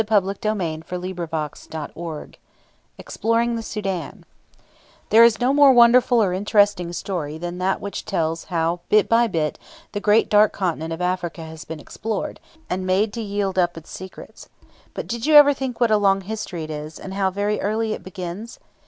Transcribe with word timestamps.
CHAPTER 0.01 0.31
IX 0.31 0.81
EXPLORING 2.97 3.55
THE 3.55 3.61
SOUDAN 3.61 4.25
There 5.11 5.23
is 5.23 5.39
no 5.39 5.53
more 5.53 5.71
wonderful 5.71 6.23
or 6.23 6.33
interesting 6.33 6.91
story 6.91 7.37
than 7.37 7.59
that 7.59 7.79
which 7.79 8.03
tells 8.03 8.45
how 8.45 8.79
bit 8.89 9.07
by 9.07 9.27
bit 9.27 9.59
the 9.91 9.99
great 9.99 10.27
dark 10.27 10.53
continent 10.53 10.91
of 10.91 11.01
Africa 11.03 11.43
has 11.43 11.65
been 11.65 11.79
explored, 11.79 12.39
and 12.67 12.83
made 12.87 13.13
to 13.13 13.21
yield 13.21 13.59
up 13.59 13.77
its 13.77 13.91
secrets. 13.91 14.49
But 14.95 15.05
did 15.05 15.27
you 15.27 15.35
ever 15.35 15.53
think 15.53 15.79
what 15.79 15.91
a 15.91 15.97
long 15.97 16.23
story 16.35 16.63
it 16.63 16.71
is, 16.71 16.97
and 16.99 17.13
how 17.13 17.29
very 17.29 17.61
early 17.61 17.93
it 17.93 18.01
begins? 18.01 18.57